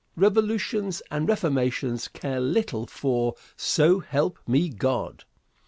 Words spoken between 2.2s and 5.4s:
little for "So help me God."